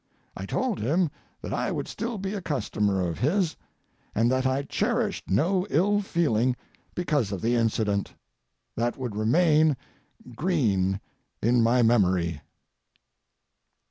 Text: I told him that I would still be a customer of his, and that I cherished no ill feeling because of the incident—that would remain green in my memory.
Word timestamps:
I 0.35 0.47
told 0.47 0.79
him 0.79 1.11
that 1.43 1.53
I 1.53 1.71
would 1.71 1.87
still 1.87 2.17
be 2.17 2.33
a 2.33 2.41
customer 2.41 3.07
of 3.07 3.19
his, 3.19 3.55
and 4.15 4.31
that 4.31 4.47
I 4.47 4.63
cherished 4.63 5.29
no 5.29 5.67
ill 5.69 6.01
feeling 6.01 6.55
because 6.95 7.31
of 7.31 7.39
the 7.43 7.53
incident—that 7.53 8.97
would 8.97 9.15
remain 9.15 9.77
green 10.35 10.99
in 11.39 11.61
my 11.61 11.83
memory. 11.83 12.41